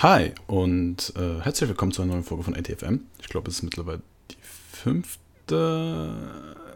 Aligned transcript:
Hi 0.00 0.32
und 0.46 1.12
äh, 1.16 1.40
herzlich 1.40 1.68
willkommen 1.68 1.90
zu 1.90 2.02
einer 2.02 2.12
neuen 2.12 2.22
Folge 2.22 2.44
von 2.44 2.54
ATFM. 2.54 3.00
Ich 3.20 3.28
glaube, 3.28 3.50
es 3.50 3.56
ist 3.56 3.62
mittlerweile 3.64 4.00
die 4.30 4.36
fünfte. 4.40 6.14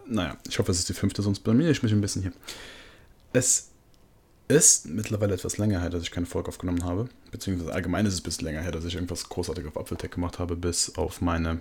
Naja, 0.09 0.37
ich 0.49 0.59
hoffe, 0.59 0.73
es 0.73 0.81
ist 0.81 0.89
die 0.89 0.93
fünfte, 0.93 1.23
sonst 1.23 1.39
bei 1.45 1.55
mir 1.55 1.71
ich 1.71 1.85
mich 1.85 1.93
ein 1.93 2.01
bisschen 2.01 2.23
hier. 2.23 2.33
Es 3.33 3.71
ist 4.49 4.89
mittlerweile 4.89 5.35
etwas 5.35 5.57
länger 5.57 5.81
her, 5.81 5.89
dass 5.89 6.03
ich 6.03 6.11
keine 6.11 6.27
Folge 6.27 6.49
aufgenommen 6.49 6.83
habe. 6.83 7.09
Beziehungsweise 7.31 7.73
allgemein 7.73 8.07
ist 8.07 8.15
es 8.15 8.21
ein 8.23 8.25
bisschen 8.25 8.45
länger 8.45 8.63
her, 8.63 8.73
dass 8.73 8.85
ich 8.87 8.97
irgendwas 8.97 9.29
großartig 9.29 9.69
auf 9.69 9.77
Apfeltech 9.77 10.11
gemacht 10.11 10.41
habe, 10.41 10.57
bis 10.57 10.97
auf 10.97 11.21
meine 11.21 11.61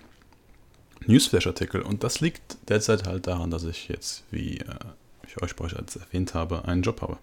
Newsflash-Artikel. 1.05 1.84
Und 1.84 2.04
das 2.04 2.21
liegt 2.21 2.57
derzeit 2.70 3.05
halt 3.05 3.28
daran, 3.28 3.52
dass 3.52 3.66
ich 3.66 3.88
jetzt, 3.88 4.23
wie 4.32 4.57
äh, 4.57 4.80
ich 5.28 5.39
euch 5.43 5.55
bereits 5.55 5.96
erwähnt 5.96 6.34
habe, 6.34 6.66
einen 6.66 6.82
Job 6.82 7.04
habe. 7.04 7.20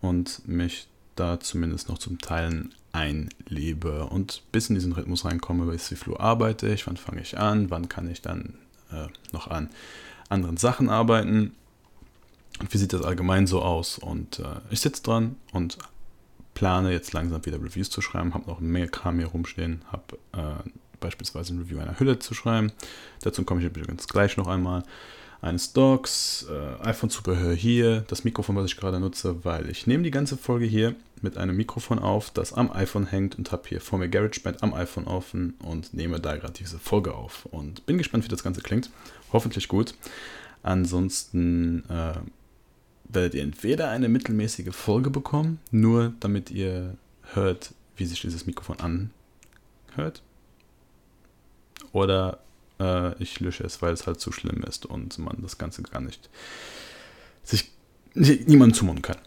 Und 0.00 0.48
mich 0.48 0.88
da 1.16 1.40
zumindest 1.40 1.88
noch 1.88 1.98
zum 1.98 2.18
Teilen 2.18 2.74
einlebe 2.92 4.06
und 4.06 4.42
bis 4.52 4.68
in 4.68 4.74
diesen 4.74 4.92
Rhythmus 4.92 5.24
reinkomme, 5.24 5.70
bis 5.70 5.90
wie 5.90 5.96
viel 5.96 6.16
arbeite 6.16 6.68
ich, 6.68 6.86
wann 6.86 6.96
fange 6.96 7.20
ich 7.20 7.38
an, 7.38 7.70
wann 7.70 7.88
kann 7.88 8.10
ich 8.10 8.22
dann 8.22 8.54
äh, 8.90 9.06
noch 9.32 9.48
an 9.48 9.70
anderen 10.28 10.56
Sachen 10.56 10.88
arbeiten 10.88 11.54
und 12.60 12.72
wie 12.72 12.78
sieht 12.78 12.92
das 12.92 13.02
allgemein 13.02 13.46
so 13.46 13.62
aus. 13.62 13.98
Und 13.98 14.38
äh, 14.38 14.60
ich 14.70 14.80
sitze 14.80 15.02
dran 15.02 15.36
und 15.52 15.78
plane 16.54 16.90
jetzt 16.90 17.12
langsam 17.12 17.44
wieder 17.44 17.62
Reviews 17.62 17.90
zu 17.90 18.00
schreiben, 18.00 18.32
habe 18.34 18.48
noch 18.48 18.60
mehr 18.60 18.88
Kram 18.88 19.18
hier 19.18 19.28
rumstehen, 19.28 19.82
habe 19.92 20.18
äh, 20.32 20.68
beispielsweise 21.00 21.54
ein 21.54 21.58
Review 21.58 21.78
einer 21.78 21.98
Hülle 22.00 22.18
zu 22.18 22.34
schreiben. 22.34 22.72
Dazu 23.20 23.44
komme 23.44 23.60
ich 23.60 23.66
übrigens 23.66 24.08
gleich 24.08 24.36
noch 24.36 24.46
einmal 24.46 24.82
eines 25.40 25.72
Docks, 25.72 26.46
äh, 26.50 26.84
iPhone-Zubehör 26.84 27.54
hier, 27.54 28.04
das 28.08 28.24
Mikrofon, 28.24 28.56
was 28.56 28.66
ich 28.66 28.76
gerade 28.76 29.00
nutze, 29.00 29.44
weil 29.44 29.68
ich 29.70 29.86
nehme 29.86 30.02
die 30.02 30.10
ganze 30.10 30.36
Folge 30.36 30.64
hier 30.64 30.94
mit 31.22 31.36
einem 31.36 31.56
Mikrofon 31.56 31.98
auf, 31.98 32.30
das 32.30 32.52
am 32.52 32.70
iPhone 32.72 33.06
hängt 33.06 33.38
und 33.38 33.52
habe 33.52 33.68
hier 33.68 33.80
vor 33.80 33.98
mir 33.98 34.08
GarageBand 34.08 34.62
am 34.62 34.74
iPhone 34.74 35.04
offen 35.04 35.54
und 35.62 35.94
nehme 35.94 36.20
da 36.20 36.36
gerade 36.36 36.52
diese 36.52 36.78
Folge 36.78 37.14
auf 37.14 37.46
und 37.46 37.86
bin 37.86 37.98
gespannt, 37.98 38.24
wie 38.24 38.28
das 38.28 38.42
Ganze 38.42 38.60
klingt. 38.60 38.90
Hoffentlich 39.32 39.68
gut. 39.68 39.94
Ansonsten 40.62 41.84
äh, 41.88 42.14
werdet 43.08 43.34
ihr 43.34 43.42
entweder 43.42 43.88
eine 43.90 44.08
mittelmäßige 44.08 44.74
Folge 44.74 45.10
bekommen, 45.10 45.60
nur 45.70 46.12
damit 46.20 46.50
ihr 46.50 46.96
hört, 47.34 47.72
wie 47.96 48.06
sich 48.06 48.20
dieses 48.20 48.46
Mikrofon 48.46 48.78
anhört. 48.80 50.22
Oder 51.92 52.40
äh, 52.80 53.20
ich 53.22 53.40
lösche 53.40 53.64
es, 53.64 53.82
weil 53.82 53.92
es 53.92 54.06
halt 54.06 54.20
zu 54.20 54.32
schlimm 54.32 54.62
ist 54.62 54.86
und 54.86 55.18
man 55.18 55.38
das 55.42 55.58
Ganze 55.58 55.82
gar 55.82 56.00
nicht 56.00 56.28
sich 57.42 57.70
niemand 58.14 58.74
zumuten 58.74 59.02
kann. 59.02 59.18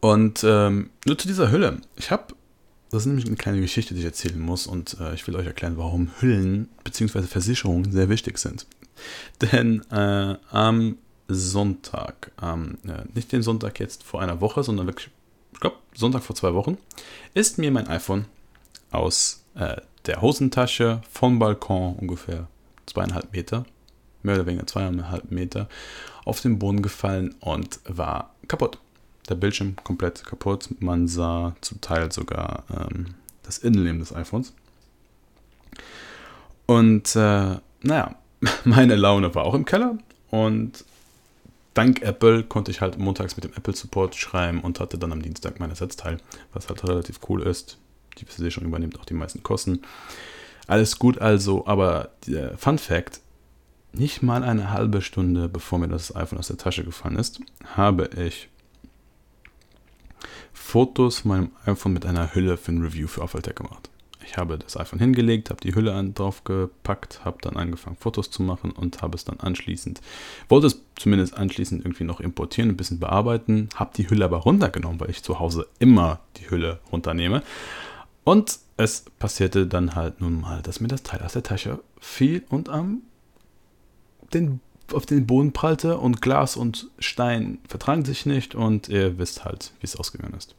Und 0.00 0.42
ähm, 0.42 0.90
nur 1.06 1.16
zu 1.16 1.28
dieser 1.28 1.50
Hülle. 1.52 1.80
Ich 1.96 2.10
habe, 2.10 2.34
das 2.90 3.02
ist 3.02 3.06
nämlich 3.06 3.26
eine 3.26 3.36
kleine 3.36 3.60
Geschichte, 3.60 3.94
die 3.94 4.00
ich 4.00 4.06
erzählen 4.06 4.40
muss 4.40 4.66
und 4.66 4.96
äh, 5.00 5.14
ich 5.14 5.26
will 5.26 5.36
euch 5.36 5.46
erklären, 5.46 5.76
warum 5.76 6.10
Hüllen 6.20 6.68
bzw. 6.82 7.22
Versicherungen 7.22 7.92
sehr 7.92 8.08
wichtig 8.08 8.38
sind. 8.38 8.66
Denn 9.52 9.82
äh, 9.90 10.36
am 10.50 10.98
Sonntag, 11.28 12.32
ähm, 12.42 12.78
nicht 13.14 13.30
den 13.32 13.42
Sonntag 13.42 13.78
jetzt 13.78 14.02
vor 14.02 14.20
einer 14.20 14.40
Woche, 14.40 14.64
sondern 14.64 14.86
wirklich, 14.86 15.10
ich 15.52 15.60
glaube, 15.60 15.76
Sonntag 15.94 16.24
vor 16.24 16.34
zwei 16.34 16.52
Wochen, 16.54 16.78
ist 17.34 17.58
mir 17.58 17.70
mein 17.70 17.86
iPhone 17.86 18.24
aus 18.90 19.44
äh, 19.54 19.76
der 20.06 20.20
Hosentasche 20.20 21.00
vom 21.10 21.38
Balkon 21.38 21.96
ungefähr 21.96 22.48
zweieinhalb 22.86 23.32
Meter, 23.32 23.64
mehr 24.22 24.36
oder 24.36 24.46
weniger 24.46 24.66
zweieinhalb 24.66 25.30
Meter, 25.30 25.68
auf 26.24 26.40
den 26.40 26.58
Boden 26.58 26.82
gefallen 26.82 27.34
und 27.40 27.80
war 27.84 28.34
kaputt. 28.48 28.78
Der 29.28 29.36
Bildschirm 29.36 29.76
komplett 29.84 30.24
kaputt. 30.24 30.68
Man 30.80 31.06
sah 31.06 31.54
zum 31.60 31.80
Teil 31.80 32.10
sogar 32.10 32.64
ähm, 32.70 33.14
das 33.44 33.58
Innenleben 33.58 34.00
des 34.00 34.14
iPhones. 34.14 34.52
Und 36.66 37.14
äh, 37.16 37.56
naja, 37.82 38.14
meine 38.64 38.96
Laune 38.96 39.34
war 39.34 39.44
auch 39.44 39.54
im 39.54 39.64
Keller 39.64 39.98
und 40.30 40.84
dank 41.74 42.02
Apple 42.02 42.42
konnte 42.44 42.70
ich 42.70 42.80
halt 42.80 42.98
montags 42.98 43.36
mit 43.36 43.44
dem 43.44 43.52
Apple 43.54 43.74
Support 43.74 44.16
schreiben 44.16 44.60
und 44.60 44.80
hatte 44.80 44.98
dann 44.98 45.12
am 45.12 45.22
Dienstag 45.22 45.60
mein 45.60 45.70
Ersatzteil, 45.70 46.18
was 46.52 46.68
halt 46.68 46.86
relativ 46.86 47.20
cool 47.28 47.42
ist. 47.42 47.78
Die 48.18 48.24
Versicherung 48.24 48.68
übernimmt 48.68 48.98
auch 48.98 49.04
die 49.04 49.14
meisten 49.14 49.42
Kosten. 49.42 49.82
Alles 50.66 50.98
gut 50.98 51.18
also, 51.18 51.66
aber 51.66 52.10
der 52.26 52.56
Fun 52.56 52.78
Fact, 52.78 53.20
nicht 53.92 54.22
mal 54.22 54.42
eine 54.42 54.70
halbe 54.70 55.02
Stunde 55.02 55.48
bevor 55.48 55.78
mir 55.78 55.88
das 55.88 56.14
iPhone 56.14 56.38
aus 56.38 56.48
der 56.48 56.56
Tasche 56.56 56.84
gefallen 56.84 57.16
ist, 57.16 57.40
habe 57.74 58.08
ich 58.16 58.48
Fotos 60.52 61.18
von 61.18 61.30
meinem 61.30 61.50
iPhone 61.66 61.92
mit 61.92 62.06
einer 62.06 62.34
Hülle 62.34 62.56
für 62.56 62.72
ein 62.72 62.82
Review 62.82 63.06
für 63.06 63.22
Affaltech 63.22 63.54
gemacht. 63.54 63.90
Ich 64.24 64.36
habe 64.36 64.56
das 64.56 64.76
iPhone 64.76 65.00
hingelegt, 65.00 65.50
habe 65.50 65.60
die 65.60 65.74
Hülle 65.74 66.10
drauf 66.14 66.44
gepackt, 66.44 67.24
habe 67.24 67.38
dann 67.42 67.56
angefangen 67.56 67.96
Fotos 67.96 68.30
zu 68.30 68.42
machen 68.42 68.70
und 68.70 69.02
habe 69.02 69.16
es 69.16 69.24
dann 69.24 69.40
anschließend, 69.40 70.00
wollte 70.48 70.68
es 70.68 70.80
zumindest 70.96 71.36
anschließend 71.36 71.84
irgendwie 71.84 72.04
noch 72.04 72.20
importieren, 72.20 72.70
ein 72.70 72.76
bisschen 72.76 73.00
bearbeiten, 73.00 73.68
habe 73.74 73.90
die 73.96 74.08
Hülle 74.08 74.24
aber 74.24 74.38
runtergenommen, 74.38 75.00
weil 75.00 75.10
ich 75.10 75.22
zu 75.22 75.40
Hause 75.40 75.66
immer 75.80 76.20
die 76.36 76.48
Hülle 76.48 76.80
runternehme 76.90 77.42
und 78.24 78.58
es 78.76 79.04
passierte 79.18 79.66
dann 79.66 79.94
halt 79.94 80.20
nun 80.20 80.40
mal, 80.40 80.62
dass 80.62 80.80
mir 80.80 80.88
das 80.88 81.02
Teil 81.02 81.22
aus 81.22 81.32
der 81.32 81.42
Tasche 81.42 81.80
fiel 82.00 82.44
und 82.48 82.68
am 82.68 83.02
den, 84.32 84.60
auf 84.92 85.06
den 85.06 85.26
Boden 85.26 85.52
prallte 85.52 85.98
und 85.98 86.22
Glas 86.22 86.56
und 86.56 86.88
Stein 86.98 87.58
vertragen 87.68 88.04
sich 88.04 88.26
nicht 88.26 88.54
und 88.54 88.88
ihr 88.88 89.18
wisst 89.18 89.44
halt, 89.44 89.72
wie 89.80 89.84
es 89.84 89.96
ausgegangen 89.96 90.34
ist. 90.34 90.54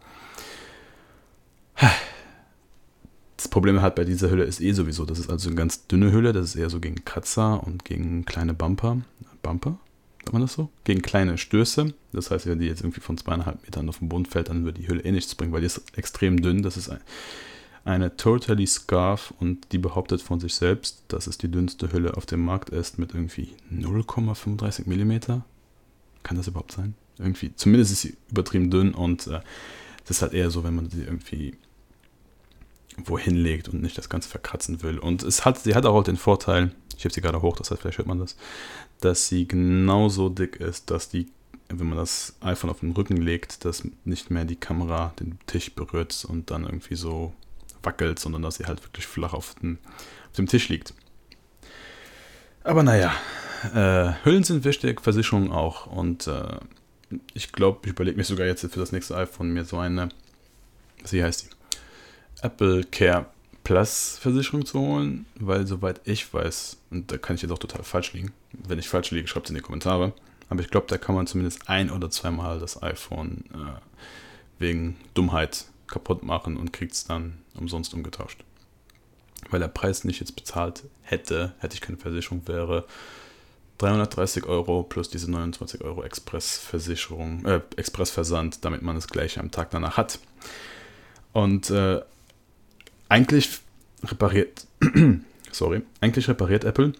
Das 3.37 3.47
Problem 3.47 3.81
halt 3.81 3.95
bei 3.95 4.05
dieser 4.05 4.29
Hülle 4.29 4.43
ist 4.43 4.61
eh 4.61 4.71
sowieso, 4.71 5.05
das 5.05 5.19
ist 5.19 5.29
also 5.29 5.49
eine 5.49 5.57
ganz 5.57 5.87
dünne 5.87 6.11
Hülle, 6.11 6.31
das 6.31 6.45
ist 6.45 6.55
eher 6.55 6.69
so 6.69 6.79
gegen 6.79 7.03
Kratzer 7.03 7.61
und 7.63 7.83
gegen 7.83 8.25
kleine 8.25 8.53
Bumper. 8.53 9.01
Bumper? 9.41 9.77
Sagt 10.23 10.31
man 10.31 10.41
das 10.41 10.53
so? 10.53 10.69
Gegen 10.85 11.01
kleine 11.01 11.37
Stöße. 11.37 11.93
Das 12.13 12.31
heißt, 12.31 12.45
wenn 12.45 12.59
die 12.59 12.67
jetzt 12.67 12.81
irgendwie 12.81 13.01
von 13.01 13.17
zweieinhalb 13.17 13.61
Metern 13.63 13.89
auf 13.89 13.99
den 13.99 14.07
Boden 14.07 14.25
fällt, 14.25 14.47
dann 14.47 14.63
würde 14.63 14.79
die 14.79 14.87
Hülle 14.87 15.03
eh 15.03 15.11
nichts 15.11 15.35
bringen, 15.35 15.51
weil 15.51 15.59
die 15.59 15.65
ist 15.65 15.81
extrem 15.97 16.41
dünn. 16.41 16.63
Das 16.63 16.77
ist 16.77 16.89
ein, 16.89 17.01
eine 17.85 18.15
Totally 18.15 18.65
Scarf 18.65 19.33
und 19.39 19.71
die 19.71 19.77
behauptet 19.77 20.21
von 20.21 20.39
sich 20.39 20.55
selbst, 20.55 21.03
dass 21.09 21.27
es 21.27 21.37
die 21.37 21.49
dünnste 21.49 21.91
Hülle 21.91 22.15
auf 22.15 22.25
dem 22.25 22.43
Markt 22.43 22.69
ist 22.69 22.97
mit 22.97 23.13
irgendwie 23.13 23.49
0,35 23.71 24.87
mm. 24.87 25.41
Kann 26.23 26.37
das 26.37 26.47
überhaupt 26.47 26.71
sein? 26.71 26.95
Irgendwie, 27.19 27.53
zumindest 27.55 27.91
ist 27.91 28.01
sie 28.01 28.17
übertrieben 28.31 28.71
dünn 28.71 28.93
und 28.93 29.27
äh, 29.27 29.41
das 30.05 30.17
ist 30.17 30.21
halt 30.21 30.33
eher 30.33 30.49
so, 30.49 30.63
wenn 30.63 30.75
man 30.75 30.89
sie 30.89 31.03
irgendwie 31.03 31.55
wohin 33.05 33.35
legt 33.35 33.69
und 33.69 33.81
nicht 33.81 33.97
das 33.97 34.09
Ganze 34.09 34.29
verkratzen 34.29 34.81
will. 34.81 34.99
Und 34.99 35.23
es 35.23 35.45
hat, 35.45 35.59
sie 35.59 35.75
hat 35.75 35.85
auch 35.85 36.03
den 36.03 36.17
Vorteil, 36.17 36.71
ich 36.97 37.03
habe 37.03 37.13
sie 37.13 37.21
gerade 37.21 37.41
hoch, 37.41 37.57
das 37.57 37.71
heißt, 37.71 37.81
vielleicht 37.81 37.97
hört 37.97 38.07
man 38.07 38.19
das, 38.19 38.37
dass 39.01 39.27
sie 39.27 39.47
genauso 39.47 40.29
dick 40.29 40.57
ist, 40.57 40.89
dass 40.89 41.09
die, 41.09 41.27
wenn 41.69 41.87
man 41.87 41.97
das 41.97 42.35
iPhone 42.41 42.69
auf 42.69 42.79
den 42.79 42.91
Rücken 42.91 43.17
legt, 43.17 43.65
dass 43.65 43.87
nicht 44.05 44.31
mehr 44.31 44.45
die 44.45 44.55
Kamera 44.55 45.13
den 45.19 45.37
Tisch 45.47 45.73
berührt 45.73 46.25
und 46.25 46.51
dann 46.51 46.63
irgendwie 46.63 46.95
so 46.95 47.33
wackelt, 47.83 48.19
sondern 48.19 48.41
dass 48.41 48.55
sie 48.55 48.65
halt 48.65 48.83
wirklich 48.83 49.07
flach 49.07 49.33
auf, 49.33 49.55
den, 49.55 49.77
auf 50.29 50.35
dem 50.35 50.47
Tisch 50.47 50.69
liegt. 50.69 50.93
Aber 52.63 52.83
naja, 52.83 53.13
äh, 53.73 54.13
Hüllen 54.23 54.43
sind 54.43 54.63
wichtig, 54.63 55.01
Versicherungen 55.01 55.51
auch. 55.51 55.85
Und 55.87 56.27
äh, 56.27 56.57
ich 57.33 57.51
glaube, 57.51 57.79
ich 57.83 57.91
überlege 57.91 58.17
mich 58.17 58.27
sogar 58.27 58.47
jetzt 58.47 58.61
für 58.61 58.79
das 58.79 58.91
nächste 58.91 59.15
iPhone 59.15 59.51
mir 59.51 59.65
so 59.65 59.77
eine, 59.77 60.09
wie 61.09 61.23
heißt 61.23 61.43
die? 61.43 62.45
Apple 62.45 62.83
Care 62.85 63.27
Plus 63.63 64.17
Versicherung 64.19 64.65
zu 64.65 64.79
holen, 64.79 65.25
weil 65.35 65.65
soweit 65.65 66.01
ich 66.03 66.33
weiß, 66.33 66.77
und 66.91 67.09
da 67.11 67.17
kann 67.17 67.37
ich 67.37 67.41
jetzt 67.43 67.51
auch 67.51 67.59
total 67.59 67.83
falsch 67.83 68.11
liegen, 68.11 68.33
wenn 68.51 68.77
ich 68.77 68.89
falsch 68.89 69.11
liege, 69.11 69.27
schreibt 69.27 69.45
es 69.45 69.51
in 69.51 69.55
die 69.55 69.61
Kommentare, 69.61 70.11
aber 70.49 70.59
ich 70.59 70.69
glaube, 70.69 70.87
da 70.89 70.97
kann 70.97 71.15
man 71.15 71.27
zumindest 71.27 71.69
ein 71.69 71.89
oder 71.89 72.09
zweimal 72.09 72.59
das 72.59 72.83
iPhone 72.83 73.45
äh, 73.53 73.79
wegen 74.59 74.97
Dummheit 75.13 75.65
kaputt 75.93 76.23
machen 76.23 76.57
und 76.57 76.73
kriegt 76.73 76.93
es 76.93 77.05
dann 77.05 77.37
umsonst 77.55 77.93
umgetauscht. 77.93 78.43
Weil 79.49 79.59
der 79.59 79.67
Preis 79.67 80.03
nicht 80.03 80.19
jetzt 80.19 80.35
bezahlt 80.35 80.83
hätte, 81.03 81.53
hätte 81.59 81.75
ich 81.75 81.81
keine 81.81 81.97
Versicherung, 81.97 82.41
wäre 82.47 82.85
330 83.77 84.45
Euro 84.45 84.83
plus 84.83 85.09
diese 85.09 85.29
29 85.29 85.81
Euro 85.81 86.03
Expressversicherung, 86.03 87.45
äh, 87.45 87.61
Expressversand, 87.75 88.65
damit 88.65 88.81
man 88.81 88.97
es 88.97 89.07
gleich 89.07 89.39
am 89.39 89.51
Tag 89.51 89.69
danach 89.71 89.97
hat. 89.97 90.19
Und 91.31 91.69
äh, 91.69 92.01
eigentlich 93.09 93.59
repariert, 94.03 94.65
sorry, 95.51 95.83
eigentlich 96.01 96.27
repariert 96.27 96.63
Apple 96.63 96.93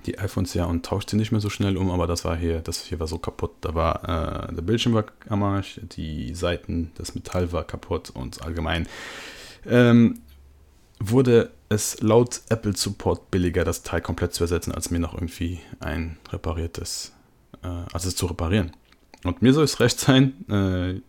die 0.00 0.18
iPhones 0.18 0.54
ja 0.54 0.64
und 0.64 0.84
tauscht 0.84 1.10
sie 1.10 1.16
nicht 1.16 1.32
mehr 1.32 1.40
so 1.40 1.50
schnell 1.50 1.76
um, 1.76 1.90
aber 1.90 2.06
das 2.06 2.24
war 2.24 2.36
hier, 2.36 2.60
das 2.60 2.84
hier 2.84 3.00
war 3.00 3.06
so 3.06 3.18
kaputt. 3.18 3.52
Da 3.60 3.74
war 3.74 4.48
äh, 4.48 4.54
der 4.54 4.62
Bildschirm 4.62 4.94
war 4.94 5.04
am 5.28 5.42
Arsch, 5.42 5.80
die 5.96 6.34
Seiten, 6.34 6.92
das 6.96 7.14
Metall 7.14 7.52
war 7.52 7.64
kaputt 7.64 8.10
und 8.10 8.42
allgemein 8.42 8.86
ähm, 9.66 10.20
wurde 10.98 11.50
es 11.68 12.00
laut 12.00 12.42
Apple 12.48 12.76
Support 12.76 13.30
billiger, 13.30 13.64
das 13.64 13.82
Teil 13.82 14.00
komplett 14.00 14.34
zu 14.34 14.44
ersetzen, 14.44 14.72
als 14.72 14.90
mir 14.90 14.98
noch 14.98 15.14
irgendwie 15.14 15.60
ein 15.78 16.18
repariertes, 16.30 17.12
äh, 17.62 17.68
als 17.92 18.04
es 18.04 18.16
zu 18.16 18.26
reparieren. 18.26 18.72
Und 19.24 19.42
mir 19.42 19.52
soll 19.52 19.64
es 19.64 19.80
recht 19.80 20.00
sein. 20.00 20.48
Äh, 20.48 21.00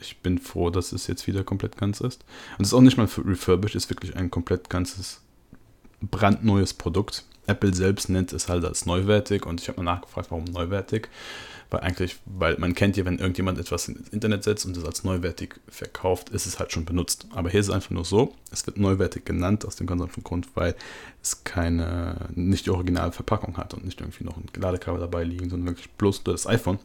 ich 0.00 0.18
bin 0.18 0.38
froh, 0.38 0.70
dass 0.70 0.92
es 0.92 1.06
jetzt 1.06 1.26
wieder 1.26 1.44
komplett 1.44 1.76
ganz 1.76 2.00
ist. 2.00 2.24
Und 2.58 2.62
es 2.62 2.68
ist 2.68 2.74
auch 2.74 2.80
nicht 2.80 2.96
mal 2.96 3.06
refurbished, 3.06 3.76
ist 3.76 3.88
wirklich 3.88 4.16
ein 4.16 4.30
komplett 4.30 4.68
ganzes, 4.68 5.22
brandneues 6.00 6.74
Produkt. 6.74 7.24
Apple 7.46 7.74
selbst 7.74 8.08
nennt 8.08 8.32
es 8.32 8.48
halt 8.48 8.64
als 8.64 8.86
neuwertig 8.86 9.46
und 9.46 9.60
ich 9.60 9.68
habe 9.68 9.82
mal 9.82 9.94
nachgefragt, 9.94 10.30
warum 10.30 10.44
neuwertig. 10.44 11.08
Weil 11.70 11.80
eigentlich, 11.80 12.18
weil 12.26 12.58
man 12.58 12.74
kennt 12.74 12.98
ja, 12.98 13.06
wenn 13.06 13.18
irgendjemand 13.18 13.58
etwas 13.58 13.88
ins 13.88 14.10
Internet 14.10 14.44
setzt 14.44 14.66
und 14.66 14.76
es 14.76 14.84
als 14.84 15.04
neuwertig 15.04 15.54
verkauft, 15.68 16.28
ist 16.28 16.44
es 16.44 16.58
halt 16.58 16.70
schon 16.70 16.84
benutzt. 16.84 17.26
Aber 17.30 17.48
hier 17.48 17.60
ist 17.60 17.68
es 17.68 17.74
einfach 17.74 17.90
nur 17.90 18.04
so, 18.04 18.34
es 18.50 18.66
wird 18.66 18.76
neuwertig 18.76 19.24
genannt 19.24 19.64
aus 19.64 19.76
dem 19.76 19.86
ganz 19.86 20.02
einfachen 20.02 20.22
Grund, 20.22 20.48
weil 20.54 20.74
es 21.22 21.44
keine, 21.44 22.28
nicht 22.34 22.66
die 22.66 22.70
originale 22.70 23.12
Verpackung 23.12 23.56
hat 23.56 23.72
und 23.72 23.86
nicht 23.86 24.00
irgendwie 24.00 24.24
noch 24.24 24.36
ein 24.36 24.48
Ladekabel 24.54 25.00
dabei 25.00 25.24
liegen, 25.24 25.48
sondern 25.48 25.68
wirklich 25.68 25.90
bloß 25.92 26.24
das 26.24 26.46
iPhone. 26.46 26.78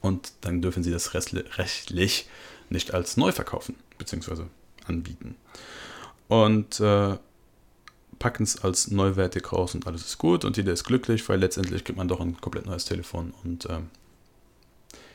Und 0.00 0.32
dann 0.40 0.62
dürfen 0.62 0.82
sie 0.82 0.90
das 0.90 1.12
rechtlich 1.14 2.28
nicht 2.70 2.94
als 2.94 3.18
neu 3.18 3.30
verkaufen, 3.30 3.76
beziehungsweise 3.98 4.46
anbieten. 4.86 5.36
Und 6.28 6.80
äh, 6.80 7.18
packen 8.18 8.44
es 8.44 8.62
als 8.62 8.90
neuwertig 8.90 9.52
raus 9.52 9.74
und 9.74 9.86
alles 9.86 10.02
ist 10.02 10.18
gut 10.18 10.44
und 10.44 10.56
jeder 10.56 10.72
ist 10.72 10.84
glücklich, 10.84 11.28
weil 11.28 11.40
letztendlich 11.40 11.84
kriegt 11.84 11.98
man 11.98 12.08
doch 12.08 12.20
ein 12.20 12.40
komplett 12.40 12.66
neues 12.66 12.84
Telefon 12.84 13.32
und 13.44 13.66
ähm, 13.70 13.88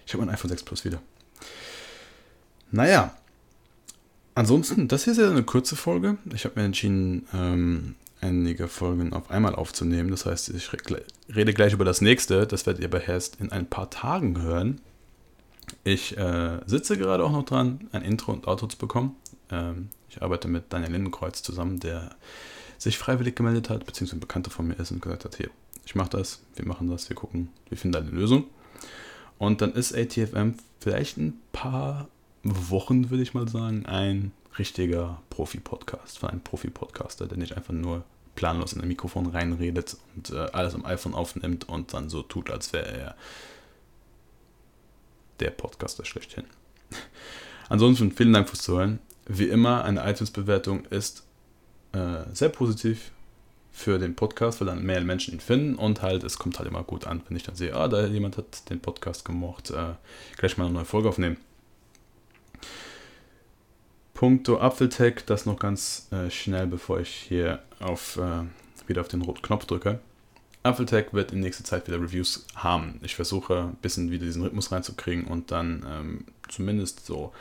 ich 0.06 0.14
habe 0.14 0.26
mein 0.26 0.34
iPhone 0.34 0.50
6 0.50 0.64
Plus 0.64 0.86
wieder. 0.86 1.02
Naja, 2.72 3.16
ansonsten, 4.36 4.88
das 4.88 5.04
hier 5.04 5.14
ist 5.14 5.20
ja 5.20 5.30
eine 5.30 5.44
kurze 5.44 5.76
Folge. 5.76 6.18
Ich 6.34 6.46
habe 6.46 6.60
mir 6.60 6.66
entschieden, 6.66 7.28
ähm, 7.34 7.96
einige 8.22 8.68
Folgen 8.68 9.14
auf 9.14 9.30
einmal 9.32 9.56
aufzunehmen. 9.56 10.12
Das 10.12 10.26
heißt, 10.26 10.50
ich 10.50 10.72
rede 10.74 11.54
gleich 11.54 11.74
über 11.74 11.86
das 11.86 12.02
nächste. 12.02 12.48
Das 12.48 12.66
werdet 12.66 12.82
ihr 12.82 12.90
bei 12.90 13.00
Herst 13.00 13.38
in 13.40 13.52
ein 13.52 13.68
paar 13.68 13.90
Tagen 13.90 14.42
hören. 14.42 14.80
Ich 15.84 16.18
äh, 16.18 16.60
sitze 16.66 16.98
gerade 16.98 17.24
auch 17.24 17.32
noch 17.32 17.46
dran, 17.46 17.88
ein 17.92 18.04
Intro 18.04 18.32
und 18.32 18.48
Outro 18.48 18.68
zu 18.68 18.78
bekommen. 18.78 19.16
Ähm, 19.50 19.90
ich 20.10 20.22
arbeite 20.22 20.48
mit 20.48 20.66
Daniel 20.70 20.92
Lindenkreuz 20.92 21.42
zusammen, 21.42 21.80
der 21.80 22.16
sich 22.82 22.98
freiwillig 22.98 23.36
gemeldet 23.36 23.70
hat, 23.70 23.86
beziehungsweise 23.86 24.18
ein 24.18 24.22
Bekannter 24.22 24.50
von 24.50 24.68
mir 24.68 24.74
ist 24.74 24.90
und 24.90 25.04
gesagt 25.04 25.24
hat, 25.24 25.36
hier, 25.36 25.52
ich 25.86 25.94
mache 25.94 26.10
das, 26.10 26.42
wir 26.56 26.66
machen 26.66 26.90
das, 26.90 27.08
wir 27.10 27.16
gucken, 27.16 27.50
wir 27.70 27.78
finden 27.78 27.96
eine 27.98 28.10
Lösung. 28.10 28.46
Und 29.38 29.62
dann 29.62 29.74
ist 29.74 29.96
ATFM 29.96 30.56
vielleicht 30.80 31.18
ein 31.18 31.40
paar 31.52 32.08
Wochen, 32.44 33.12
würde 33.12 33.22
ich 33.22 33.36
mal 33.36 33.48
sagen, 33.48 33.86
ein 33.86 34.32
richtiger 34.58 35.22
Profi-Podcast, 35.30 36.18
für 36.18 36.30
einen 36.30 36.42
Profi-Podcaster, 36.42 37.28
der 37.28 37.38
nicht 37.38 37.56
einfach 37.56 37.74
nur 37.74 38.04
planlos 38.34 38.74
in 38.74 38.82
ein 38.82 38.88
Mikrofon 38.88 39.28
reinredet 39.28 39.98
und 40.16 40.32
äh, 40.32 40.48
alles 40.52 40.74
am 40.74 40.84
iPhone 40.84 41.14
aufnimmt 41.14 41.70
und 41.70 41.94
dann 41.94 42.10
so 42.10 42.24
tut, 42.24 42.50
als 42.50 42.74
wäre 42.74 42.92
er 42.92 43.16
der 45.40 45.52
Podcaster 45.52 46.04
schlechthin. 46.04 46.46
Ansonsten 47.70 48.12
vielen 48.12 48.34
Dank 48.34 48.50
fürs 48.50 48.64
Zuhören. 48.64 48.98
Wie 49.28 49.50
immer, 49.50 49.84
eine 49.84 50.04
iTunes-Bewertung 50.10 50.86
ist 50.86 51.28
äh, 51.94 52.24
sehr 52.34 52.50
positiv 52.50 53.12
für 53.72 54.00
den 54.00 54.16
Podcast, 54.16 54.60
weil 54.60 54.68
dann 54.68 54.84
mehr 54.84 55.02
Menschen 55.02 55.34
ihn 55.34 55.40
finden 55.40 55.76
und 55.76 56.02
halt, 56.02 56.24
es 56.24 56.38
kommt 56.38 56.60
halt 56.60 56.68
immer 56.68 56.84
gut 56.84 57.08
an, 57.08 57.22
wenn 57.28 57.38
ich 57.38 57.44
dann 57.44 57.56
sehe, 57.56 57.76
ah, 57.76 57.88
da 57.88 58.06
jemand 58.06 58.38
hat 58.38 58.70
den 58.70 58.80
Podcast 58.80 59.26
gemocht, 59.26 59.72
äh, 59.72 59.94
gleich 60.38 60.58
mal 60.58 60.66
eine 60.66 60.74
neue 60.74 60.86
Folge 60.86 61.10
aufnehmen. 61.10 61.38
Punkto 64.14 64.60
Apfeltech, 64.60 65.26
das 65.26 65.46
noch 65.46 65.58
ganz 65.58 66.08
äh, 66.12 66.30
schnell, 66.30 66.68
bevor 66.68 67.00
ich 67.00 67.10
hier 67.10 67.60
auf, 67.80 68.18
äh, 68.18 68.44
wieder 68.88 69.02
auf 69.02 69.08
den 69.08 69.22
roten 69.22 69.42
Knopf 69.42 69.66
drücke. 69.66 70.00
Apfeltech 70.64 71.08
wird 71.12 71.32
in 71.32 71.40
nächster 71.40 71.64
Zeit 71.64 71.88
wieder 71.88 72.00
Reviews 72.00 72.46
haben. 72.54 73.00
Ich 73.02 73.16
versuche 73.16 73.70
ein 73.72 73.76
bisschen 73.82 74.12
wieder 74.12 74.26
diesen 74.26 74.44
Rhythmus 74.44 74.72
reinzukriegen 74.72 75.26
und 75.26 75.50
dann 75.50 75.84
ähm, 75.90 76.26
zumindest 76.50 77.04
so 77.04 77.34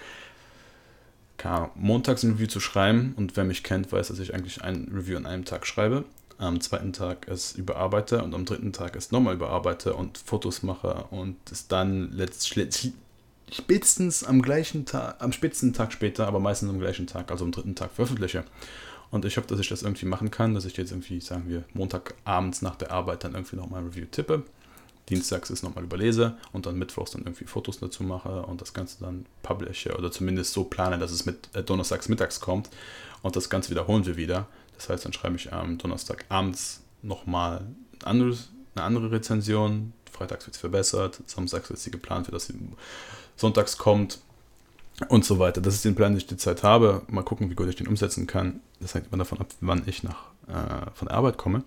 montags 1.74 2.22
ein 2.22 2.32
Review 2.32 2.46
zu 2.46 2.60
schreiben. 2.60 3.14
Und 3.16 3.36
wer 3.36 3.44
mich 3.44 3.62
kennt, 3.62 3.92
weiß, 3.92 4.08
dass 4.08 4.18
ich 4.18 4.34
eigentlich 4.34 4.62
ein 4.62 4.90
Review 4.94 5.16
an 5.16 5.26
einem 5.26 5.44
Tag 5.44 5.66
schreibe. 5.66 6.04
Am 6.38 6.60
zweiten 6.60 6.92
Tag 6.92 7.28
es 7.28 7.52
überarbeite 7.52 8.22
und 8.22 8.34
am 8.34 8.46
dritten 8.46 8.72
Tag 8.72 8.96
es 8.96 9.10
nochmal 9.10 9.34
überarbeite 9.34 9.94
und 9.94 10.16
Fotos 10.16 10.62
mache 10.62 11.04
und 11.10 11.36
es 11.50 11.68
dann 11.68 12.12
letztlich 12.12 12.92
spätestens 13.52 14.24
am 14.24 14.40
gleichen 14.40 14.86
Tag, 14.86 15.16
am 15.18 15.32
spätsten 15.32 15.72
Tag 15.74 15.92
später, 15.92 16.26
aber 16.26 16.40
meistens 16.40 16.70
am 16.70 16.78
gleichen 16.80 17.06
Tag, 17.06 17.30
also 17.30 17.44
am 17.44 17.52
dritten 17.52 17.74
Tag 17.74 17.90
veröffentliche. 17.92 18.44
Und 19.10 19.24
ich 19.24 19.36
hoffe, 19.36 19.48
dass 19.48 19.58
ich 19.58 19.68
das 19.68 19.82
irgendwie 19.82 20.06
machen 20.06 20.30
kann, 20.30 20.54
dass 20.54 20.64
ich 20.64 20.76
jetzt 20.76 20.92
irgendwie, 20.92 21.20
sagen 21.20 21.44
wir, 21.48 21.64
Montagabends 21.74 22.62
nach 22.62 22.76
der 22.76 22.92
Arbeit 22.92 23.24
dann 23.24 23.34
irgendwie 23.34 23.56
nochmal 23.56 23.80
ein 23.80 23.88
Review 23.88 24.06
tippe. 24.10 24.44
Dienstags 25.08 25.50
ist 25.50 25.62
nochmal 25.62 25.84
überlese 25.84 26.36
und 26.52 26.66
dann 26.66 26.76
Mittwochs 26.76 27.12
dann 27.12 27.22
irgendwie 27.22 27.44
Fotos 27.44 27.80
dazu 27.80 28.04
mache 28.04 28.42
und 28.42 28.60
das 28.60 28.74
Ganze 28.74 29.00
dann 29.00 29.26
publische 29.42 29.96
oder 29.96 30.12
zumindest 30.12 30.52
so 30.52 30.64
plane, 30.64 30.98
dass 30.98 31.10
es 31.10 31.26
mit 31.26 31.48
äh, 31.54 31.62
Donnerstags 31.62 32.08
mittags 32.08 32.40
kommt 32.40 32.70
und 33.22 33.34
das 33.34 33.50
Ganze 33.50 33.70
wiederholen 33.70 34.06
wir 34.06 34.16
wieder. 34.16 34.46
Das 34.76 34.88
heißt, 34.88 35.04
dann 35.04 35.12
schreibe 35.12 35.36
ich 35.36 35.52
am 35.52 35.78
Donnerstag 35.78 36.24
abends 36.28 36.80
nochmal 37.02 37.66
ein 38.04 38.34
eine 38.74 38.84
andere 38.84 39.10
Rezension. 39.10 39.92
Freitags 40.10 40.46
wird 40.46 40.54
es 40.54 40.60
verbessert, 40.60 41.20
samstags 41.26 41.70
wird 41.70 41.78
sie 41.78 41.90
geplant, 41.90 42.26
für 42.26 42.32
dass 42.32 42.46
sie 42.46 42.54
sonntags 43.36 43.78
kommt 43.78 44.18
und 45.08 45.24
so 45.24 45.38
weiter. 45.38 45.60
Das 45.60 45.74
ist 45.74 45.84
den 45.84 45.94
Plan, 45.94 46.12
den 46.12 46.18
ich 46.18 46.26
die 46.26 46.36
Zeit 46.36 46.62
habe. 46.62 47.02
Mal 47.08 47.22
gucken, 47.22 47.50
wie 47.50 47.54
gut 47.54 47.68
ich 47.68 47.76
den 47.76 47.88
umsetzen 47.88 48.26
kann. 48.26 48.60
Das 48.80 48.94
hängt 48.94 49.06
immer 49.08 49.18
davon 49.18 49.40
ab, 49.40 49.48
wann 49.60 49.82
ich 49.86 50.02
nach, 50.02 50.26
äh, 50.46 50.90
von 50.94 51.08
der 51.08 51.16
Arbeit 51.16 51.38
komme. 51.38 51.64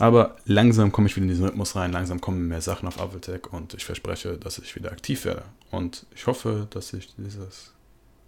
Aber 0.00 0.36
langsam 0.46 0.92
komme 0.92 1.08
ich 1.08 1.16
wieder 1.16 1.24
in 1.24 1.28
diesen 1.28 1.44
Rhythmus 1.44 1.76
rein, 1.76 1.92
langsam 1.92 2.20
kommen 2.20 2.48
mehr 2.48 2.62
Sachen 2.62 2.88
auf 2.88 3.00
Avaltech 3.00 3.52
und 3.52 3.74
ich 3.74 3.84
verspreche, 3.84 4.38
dass 4.38 4.58
ich 4.58 4.74
wieder 4.74 4.90
aktiv 4.92 5.24
werde. 5.24 5.42
Und 5.70 6.06
ich 6.14 6.26
hoffe, 6.26 6.66
dass 6.70 6.88
sich 6.88 7.14
dieses, 7.16 7.72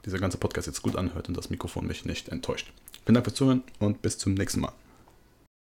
dieser 0.04 0.19
ganze 0.19 0.38
Podcast 0.38 0.66
jetzt 0.66 0.82
gut 0.82 0.96
anhört 0.96 1.28
und 1.28 1.36
das 1.36 1.50
Mikrofon 1.50 1.86
mich 1.86 2.04
nicht 2.04 2.28
enttäuscht. 2.28 2.72
Vielen 3.04 3.14
Dank 3.14 3.26
fürs 3.26 3.36
Zuhören 3.36 3.62
und 3.78 4.02
bis 4.02 4.19
zum 4.19 4.34
nächsten 4.34 4.60
Mal. 4.60 4.72